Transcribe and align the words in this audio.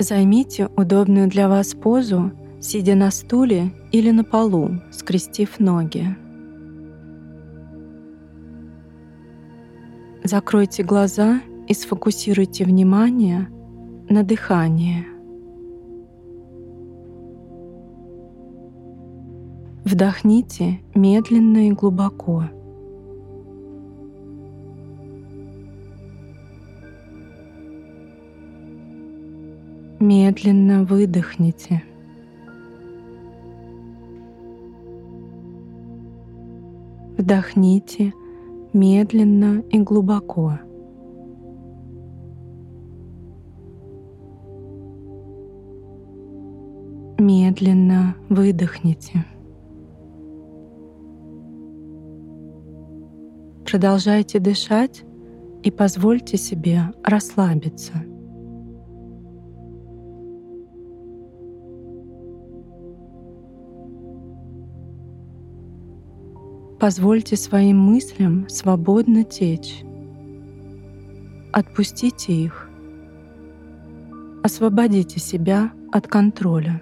Займите 0.00 0.70
удобную 0.78 1.28
для 1.28 1.46
вас 1.46 1.74
позу, 1.74 2.32
сидя 2.58 2.94
на 2.94 3.10
стуле 3.10 3.70
или 3.92 4.10
на 4.10 4.24
полу, 4.24 4.80
скрестив 4.90 5.60
ноги. 5.60 6.16
Закройте 10.24 10.84
глаза 10.84 11.42
и 11.68 11.74
сфокусируйте 11.74 12.64
внимание 12.64 13.48
на 14.08 14.22
дыхании. 14.22 15.04
Вдохните 19.84 20.80
медленно 20.94 21.68
и 21.68 21.72
глубоко. 21.72 22.44
Медленно 30.00 30.84
выдохните. 30.84 31.82
Вдохните 37.18 38.14
медленно 38.72 39.62
и 39.68 39.78
глубоко. 39.78 40.54
Медленно 47.18 48.16
выдохните. 48.30 49.26
Продолжайте 53.66 54.38
дышать 54.38 55.04
и 55.62 55.70
позвольте 55.70 56.38
себе 56.38 56.84
расслабиться. 57.04 58.09
Позвольте 66.80 67.36
своим 67.36 67.78
мыслям 67.78 68.48
свободно 68.48 69.22
течь. 69.22 69.82
Отпустите 71.52 72.32
их. 72.32 72.70
Освободите 74.42 75.20
себя 75.20 75.72
от 75.92 76.08
контроля. 76.08 76.80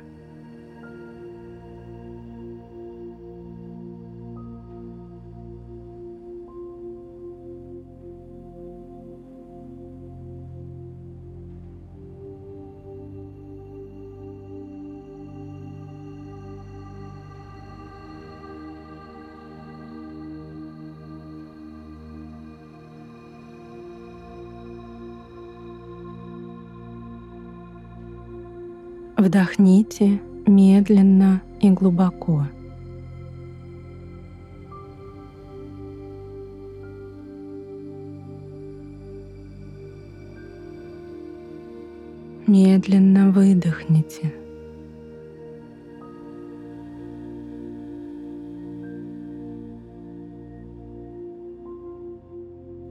Вдохните 29.19 30.21
медленно 30.47 31.43
и 31.61 31.71
глубоко. 31.71 32.45
Медленно 42.47 43.33
выдохните. 43.33 44.33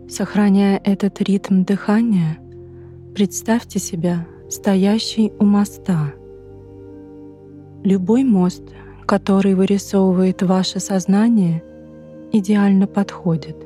Сохраняя 0.09 0.81
этот 0.83 1.21
ритм 1.21 1.63
дыхания, 1.63 2.37
представьте 3.15 3.79
себя 3.79 4.27
стоящий 4.49 5.33
у 5.39 5.45
моста. 5.45 6.13
Любой 7.83 8.23
мост, 8.23 8.63
который 9.05 9.55
вырисовывает 9.55 10.41
ваше 10.41 10.79
сознание, 10.79 11.63
идеально 12.31 12.87
подходит. 12.87 13.57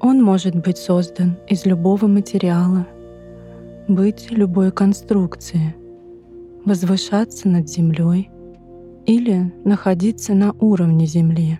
Он 0.00 0.22
может 0.22 0.54
быть 0.56 0.78
создан 0.78 1.36
из 1.48 1.64
любого 1.64 2.06
материала, 2.06 2.86
быть 3.88 4.30
любой 4.30 4.72
конструкции, 4.72 5.74
возвышаться 6.64 7.48
над 7.48 7.68
землей 7.68 8.30
или 9.06 9.52
находиться 9.64 10.34
на 10.34 10.52
уровне 10.60 11.06
земли. 11.06 11.58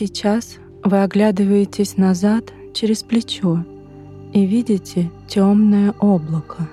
Сейчас 0.00 0.56
вы 0.82 1.02
оглядываетесь 1.02 1.98
назад 1.98 2.54
через 2.72 3.02
плечо 3.02 3.66
и 4.32 4.46
видите 4.46 5.10
темное 5.28 5.92
облако. 6.00 6.66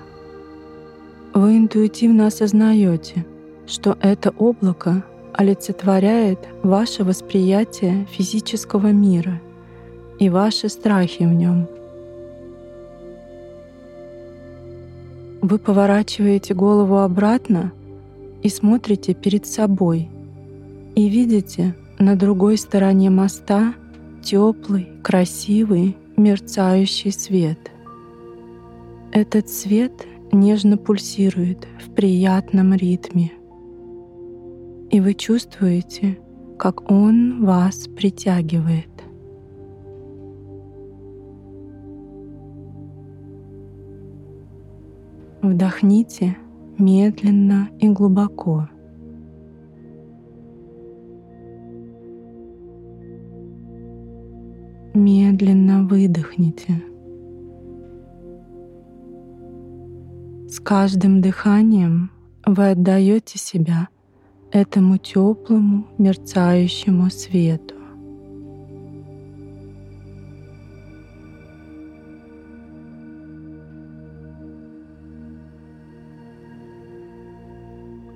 Вы 1.34 1.58
интуитивно 1.58 2.28
осознаете, 2.28 3.26
что 3.66 3.98
это 4.00 4.30
облако 4.30 5.04
олицетворяет 5.34 6.38
ваше 6.62 7.04
восприятие 7.04 8.06
физического 8.06 8.92
мира 8.92 9.42
и 10.18 10.30
ваши 10.30 10.70
страхи 10.70 11.24
в 11.24 11.34
нем. 11.34 11.68
Вы 15.42 15.58
поворачиваете 15.58 16.54
голову 16.54 16.96
обратно 16.96 17.72
и 18.42 18.48
смотрите 18.48 19.12
перед 19.12 19.44
собой 19.46 20.08
и 20.94 21.10
видите, 21.10 21.74
на 21.98 22.16
другой 22.16 22.56
стороне 22.58 23.10
моста 23.10 23.74
теплый, 24.22 24.88
красивый, 25.02 25.96
мерцающий 26.16 27.12
свет. 27.12 27.72
Этот 29.12 29.48
свет 29.48 30.06
нежно 30.32 30.76
пульсирует 30.76 31.66
в 31.84 31.92
приятном 31.94 32.74
ритме. 32.74 33.32
И 34.90 35.00
вы 35.00 35.14
чувствуете, 35.14 36.18
как 36.58 36.90
он 36.90 37.44
вас 37.44 37.88
притягивает. 37.88 38.88
Вдохните 45.42 46.36
медленно 46.78 47.68
и 47.78 47.88
глубоко. 47.88 48.68
Медленно 54.98 55.84
выдохните. 55.84 56.82
С 60.48 60.58
каждым 60.58 61.20
дыханием 61.20 62.10
вы 62.44 62.70
отдаете 62.70 63.38
себя 63.38 63.90
этому 64.50 64.98
теплому, 64.98 65.86
мерцающему 65.98 67.10
свету. 67.10 67.76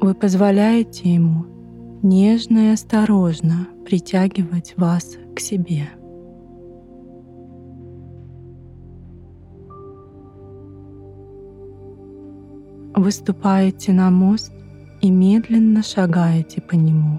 Вы 0.00 0.14
позволяете 0.16 1.14
ему 1.14 1.46
нежно 2.02 2.70
и 2.70 2.72
осторожно 2.72 3.68
притягивать 3.86 4.74
вас 4.76 5.16
к 5.36 5.38
себе. 5.38 5.88
Выступаете 13.02 13.92
на 13.92 14.10
мост 14.10 14.52
и 15.00 15.10
медленно 15.10 15.82
шагаете 15.82 16.60
по 16.60 16.76
нему. 16.76 17.18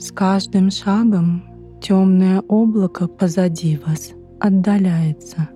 С 0.00 0.10
каждым 0.10 0.72
шагом 0.72 1.44
темное 1.80 2.40
облако 2.48 3.06
позади 3.06 3.78
вас 3.86 4.14
отдаляется. 4.40 5.48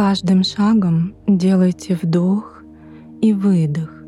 каждым 0.00 0.44
шагом 0.44 1.14
делайте 1.26 1.98
вдох 2.00 2.62
и 3.20 3.34
выдох 3.34 3.99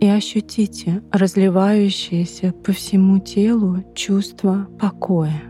и 0.00 0.08
ощутите 0.08 1.02
разливающееся 1.12 2.52
по 2.64 2.72
всему 2.72 3.18
телу 3.18 3.84
чувство 3.94 4.66
покоя. 4.80 5.42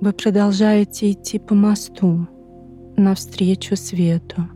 Вы 0.00 0.12
продолжаете 0.12 1.10
идти 1.10 1.40
по 1.40 1.56
мосту 1.56 2.28
навстречу 2.96 3.74
свету, 3.74 4.48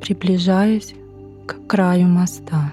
приближаясь 0.00 0.96
к 1.46 1.64
краю 1.68 2.08
моста. 2.08 2.72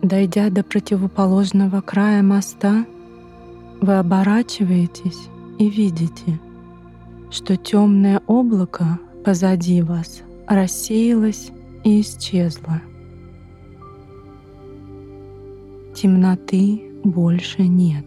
Дойдя 0.00 0.48
до 0.48 0.62
противоположного 0.62 1.82
края 1.82 2.22
моста, 2.22 2.86
вы 3.82 3.98
оборачиваетесь 3.98 5.28
и 5.58 5.68
видите, 5.68 6.40
что 7.30 7.58
темное 7.58 8.22
облако 8.26 8.98
позади 9.26 9.82
вас 9.82 10.22
рассеялось 10.46 11.50
и 11.84 12.00
исчезло 12.00 12.80
темноты 16.00 16.80
больше 17.02 17.62
нет. 17.62 18.04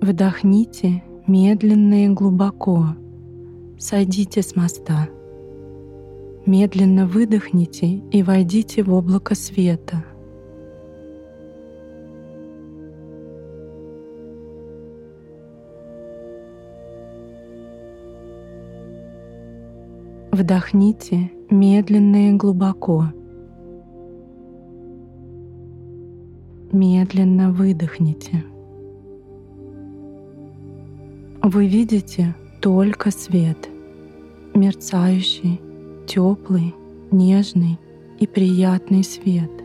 Вдохните 0.00 1.04
медленно 1.28 2.06
и 2.06 2.08
глубоко. 2.08 2.86
Сойдите 3.78 4.42
с 4.42 4.56
моста. 4.56 5.08
Медленно 6.44 7.06
выдохните 7.06 8.02
и 8.10 8.22
войдите 8.24 8.82
в 8.82 8.92
облако 8.92 9.36
света— 9.36 10.04
Вдохните 20.38 21.32
медленно 21.50 22.28
и 22.28 22.32
глубоко. 22.32 23.06
Медленно 26.70 27.50
выдохните. 27.50 28.44
Вы 31.42 31.66
видите 31.66 32.36
только 32.60 33.10
свет, 33.10 33.68
мерцающий, 34.54 35.60
теплый, 36.06 36.72
нежный 37.10 37.76
и 38.20 38.28
приятный 38.28 39.02
свет— 39.02 39.50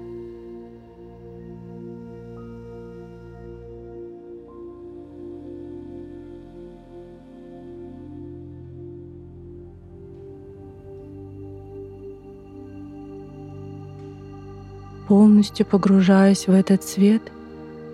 Полностью 15.13 15.68
погружаясь 15.68 16.48
в 16.48 16.51
этот 16.51 16.83
свет, 16.83 17.21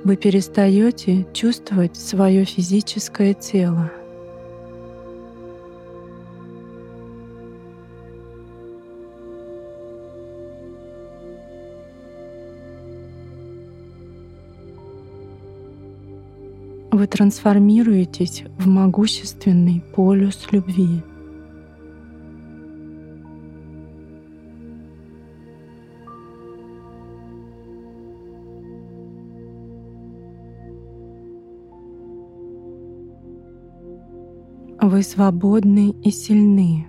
вы 0.05 0.15
перестаете 0.15 1.27
чувствовать 1.33 1.97
свое 1.97 2.45
физическое 2.45 3.33
тело. 3.33 3.91
Вы 16.89 17.05
трансформируетесь 17.05 18.43
в 18.57 18.65
могущественный 18.65 19.83
полюс 19.93 20.47
любви— 20.53 21.01
Вы 34.81 35.03
свободны 35.03 35.89
и 36.03 36.09
сильны. 36.09 36.87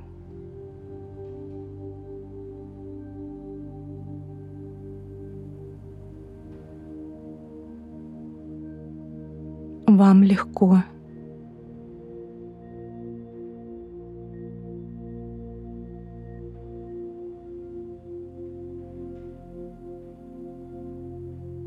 Вам 9.89 10.23
легко. 10.23 10.85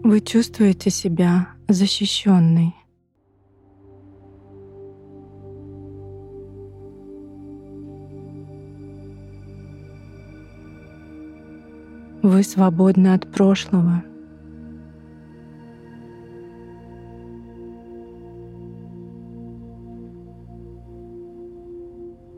Вы 0.03 0.21
чувствуете 0.21 0.89
себя 0.89 1.49
защищенной. 1.67 2.73
Вы 12.33 12.41
свободны 12.41 13.13
от 13.13 13.31
прошлого. 13.31 14.03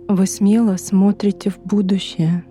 Вы 0.10 0.26
смело 0.26 0.76
смотрите 0.76 1.50
в 1.50 1.60
будущее. 1.64 2.44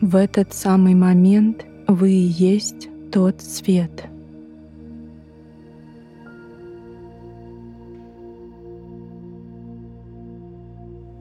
В 0.00 0.16
этот 0.16 0.52
самый 0.52 0.96
момент 0.96 1.64
вы 1.86 2.10
и 2.10 2.26
есть 2.26 2.88
тот 3.12 3.40
свет— 3.40 4.08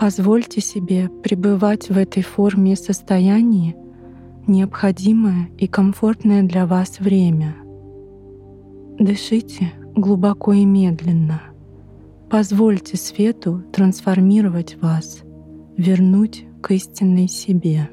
Позвольте 0.01 0.61
себе 0.61 1.09
пребывать 1.21 1.89
в 1.89 1.95
этой 1.95 2.23
форме 2.23 2.75
состояния 2.75 3.75
необходимое 4.47 5.49
и 5.59 5.67
комфортное 5.67 6.41
для 6.41 6.65
вас 6.65 6.99
время. 6.99 7.55
Дышите 8.97 9.73
глубоко 9.95 10.53
и 10.53 10.65
медленно. 10.65 11.43
Позвольте 12.31 12.97
свету 12.97 13.63
трансформировать 13.71 14.75
вас, 14.81 15.21
вернуть 15.77 16.45
к 16.63 16.71
истинной 16.71 17.27
себе. 17.27 17.87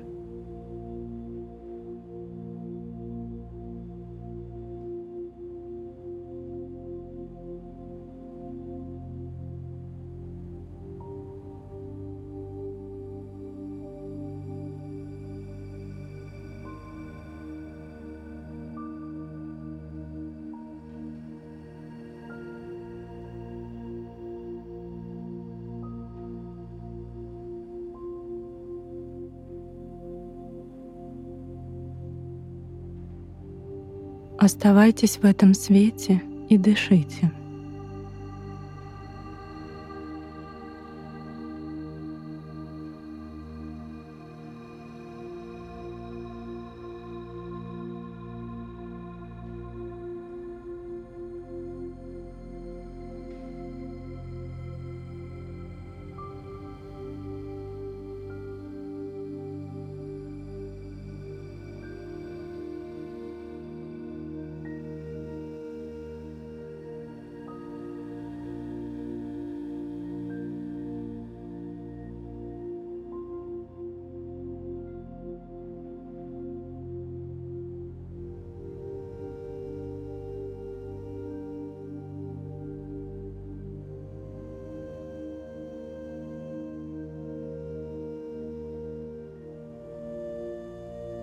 Оставайтесь 34.38 35.16
в 35.16 35.24
этом 35.24 35.52
свете 35.52 36.22
и 36.48 36.56
дышите. 36.56 37.32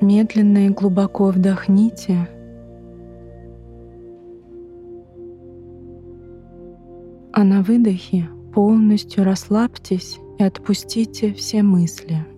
Медленно 0.05 0.67
и 0.67 0.69
глубоко 0.69 1.31
вдохните. 1.31 2.29
А 7.33 7.43
на 7.43 7.63
выдохе 7.63 8.29
полностью 8.53 9.23
расслабьтесь 9.23 10.19
и 10.37 10.43
отпустите 10.43 11.33
все 11.33 11.63
мысли– 11.63 12.23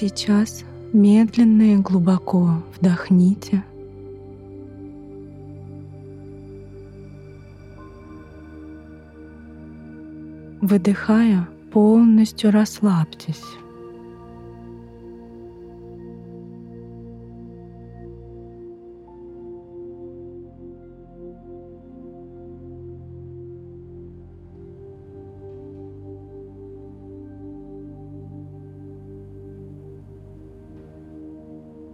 Сейчас 0.00 0.64
медленно 0.92 1.74
и 1.74 1.76
глубоко 1.76 2.62
вдохните. 2.76 3.64
Выдыхая, 10.60 11.48
полностью 11.72 12.52
расслабьтесь. 12.52 13.42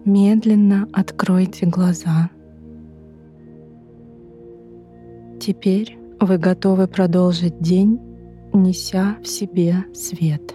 Медленно 0.05 0.87
откройте 0.93 1.65
глаза. 1.65 2.31
Теперь 5.41 5.99
вы 6.21 6.37
готовы 6.37 6.89
продолжить 6.89 7.59
день, 7.59 7.99
неся 8.53 9.17
в 9.23 9.27
себе 9.27 9.85
свет. 9.95 10.54